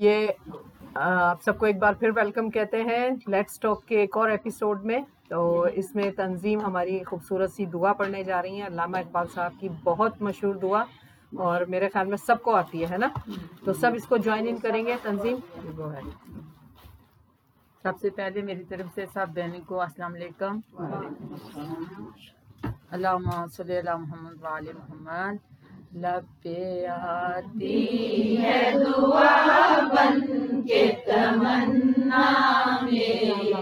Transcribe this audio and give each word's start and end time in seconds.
یہ 0.00 0.26
آپ 0.94 1.42
سب 1.42 1.58
کو 1.58 1.66
ایک 1.66 1.78
بار 1.78 1.94
پھر 1.98 2.10
ویلکم 2.16 2.50
کہتے 2.50 2.82
ہیں. 2.82 3.08
لیٹس 3.26 3.58
ٹاک 3.60 3.84
کے 3.86 3.98
ایک 4.00 4.16
اور 4.16 4.30
ایپیسوڈ 4.30 4.84
میں. 4.84 5.00
تو 5.28 5.62
اس 5.80 5.94
میں 5.94 6.10
تنظیم 6.16 6.60
ہماری 6.60 7.02
خوبصورت 7.04 7.52
سی 7.52 7.64
دعا 7.66 7.92
پڑھنے 7.92 8.22
جا 8.24 8.40
رہی 8.42 8.60
ہیں. 8.60 8.66
علامہ 8.66 8.96
اقبال 8.96 9.26
صاحب 9.34 9.60
کی 9.60 9.68
بہت 9.84 10.22
مشہور 10.22 10.54
دعا 10.54 10.82
اور 11.46 11.64
میرے 11.68 11.88
خیال 11.88 12.06
میں 12.06 12.16
سب 12.16 12.42
کو 12.42 12.54
آتی 12.54 12.84
ہے 12.90 12.98
نا؟ 12.98 13.08
تو 13.64 13.72
سب 13.72 13.90
اس 13.94 14.06
کو 14.06 14.16
جوائن 14.16 14.46
ان 14.48 14.56
کریں 14.56 14.84
گے. 14.86 14.94
تنظیم؟ 15.02 15.36
سب 17.84 18.00
سے 18.00 18.10
پہلے 18.10 18.42
میری 18.42 18.64
طرف 18.68 18.94
سے 18.94 19.04
سب 19.12 19.26
بہنوں 19.34 19.60
کو 19.66 19.80
السلام 19.80 20.14
علیکم. 20.14 20.58
علامہ 22.90 23.46
صلی 23.56 23.76
اللہ 23.76 23.96
محمد 23.96 24.42
وعلی 24.42 24.72
محمد. 24.78 25.36
لب 25.96 26.42
پہ 26.42 26.86
آتی 26.86 28.36
ہے 28.42 28.60
دعا. 28.74 29.49
بن 30.00 30.60
کے 30.66 30.84
تمنا 31.06 32.28
میری 32.82 33.52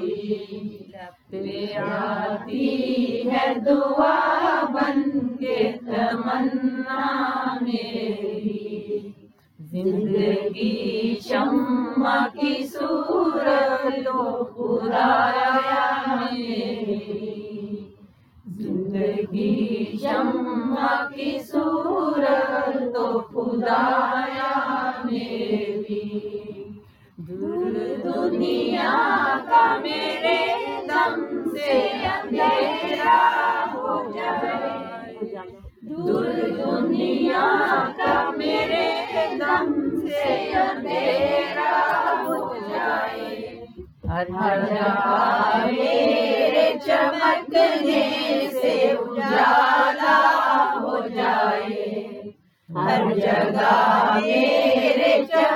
آتی 1.78 2.66
ہے 3.30 3.46
دعا 3.66 4.64
بن 4.74 5.02
کے 5.38 5.56
تمنا 5.86 7.06
میری 7.60 9.12
زندگی 9.72 11.18
شمع 11.28 12.16
کی 12.34 12.66
صورت 12.66 14.04
تو 14.04 14.44
خدایا 14.54 15.84
میری 16.20 17.00
زندگی 18.58 19.98
شمع 20.02 20.94
کی 21.14 21.38
صورت 21.50 22.78
تو 22.94 23.06
خدایا 23.32 24.52
میری 25.04 25.67
دنیا 27.18 28.90
کا 29.46 29.62
میرے 29.76 30.36
دم 30.88 31.48
سے 31.52 31.72
اندھیرا 32.06 33.16
ہو 33.72 33.96
جائے 34.12 35.24
دور 35.82 36.24
دنیا 36.58 37.48
کا 37.98 38.12
میرے 38.36 38.86
دم 39.34 39.72
سے 39.98 40.22
اندھیرا 40.58 41.72
ہو 42.22 42.54
جائے 42.68 43.26
ہر 44.08 44.26
جگہ 44.28 45.66
میرے 45.66 46.68
چمکنے 46.86 48.04
سے 48.52 48.72
اجالا 48.92 50.16
ہو 50.74 50.98
جائے 51.08 51.82
ہر 52.68 53.12
جگہ 53.16 53.74
میرے 54.16 54.97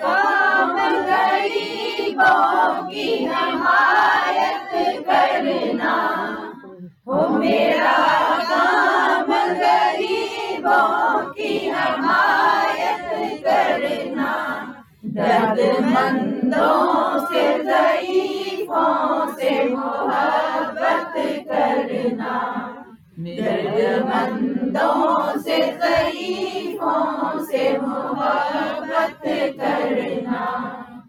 کام 0.00 0.78
غریبوں 1.06 2.90
کی 2.90 3.26
حمایت 3.26 4.74
کرنا۔ 5.06 5.96
وہ 7.06 7.28
میرا 7.28 7.96
کام 8.48 9.30
غریبوں 9.60 11.34
کی 11.34 11.70
حمایت 11.70 13.02
کرنا۔ 13.44 14.64
درد 15.02 15.60
مندوں 15.80 17.18
سے 17.18 17.62
ضعیفوں 17.64 19.26
سے 19.36 19.50
محبت 19.70 21.14
کرنا 21.14 21.59
کرنا 21.90 22.72
درد 23.26 24.04
مندوں 24.04 25.38
سے 25.44 25.58
ضعیفوں 25.80 27.44
سے 27.50 27.76
محبت 27.82 29.22
کرنا۔ 29.58 30.44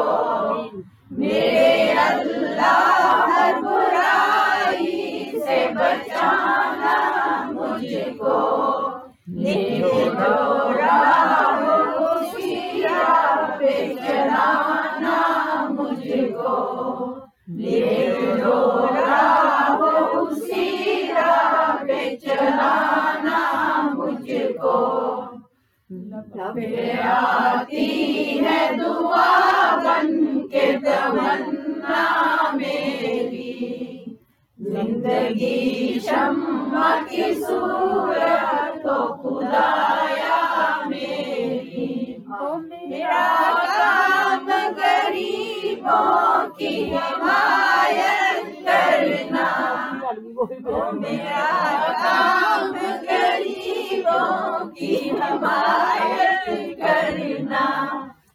میرے 1.11 1.93
اللہ 1.93 3.02
آتی 27.13 27.87
ہے 28.45 28.61
دعا 28.79 29.77
بن 29.85 30.47
کے 30.51 30.67
تمنا 30.85 32.05
میری 32.55 34.17
زندگی 34.59 35.99
شمع 36.07 36.91
کی 37.11 37.35
صورت 37.47 38.83
تو 38.83 38.97
خدایا 39.23 40.89
میری 40.89 42.17
میرا 42.61 43.29
کام 43.67 44.49
غریبوں 44.79 46.49
کی 46.59 46.75
حمایت 46.95 48.65
کرنا 48.67 49.51
میرا 50.93 51.51
کام 52.03 52.73
غریبوں 53.09 54.71
کی 54.75 54.97
حمایت 55.11 55.72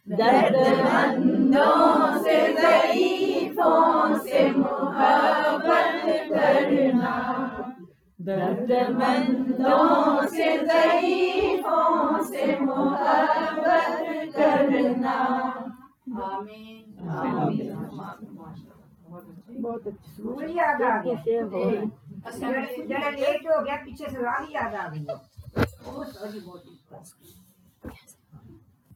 درد 0.08 0.54
مندوں 0.82 2.18
سے 2.24 2.36
ضعیفوں 2.60 4.14
سے 4.24 4.46
محبت 4.56 6.06
کرنا۔ 6.28 7.14
درد 8.18 8.70
مندوں 8.98 10.26
سے 10.30 10.46
ضعیفوں 10.66 12.22
سے 12.28 12.44
محبت 12.60 14.02
کرنا 14.36 15.16
بہت 19.62 19.86
اچھا 19.86 20.44
یاد 20.54 20.82
آ 20.82 20.96
گیا 21.04 21.42
ذرا 22.88 23.10
لیٹ 23.10 23.46
ہو 23.46 23.64
گیا 23.66 23.76
پیچھے 23.84 24.06
سے 24.10 24.18
راہ 24.24 24.44
یاد 24.50 24.74
آ 24.74 24.86
گئی۔ 24.92 25.04
بہت 25.04 26.08
بہت 26.44 26.64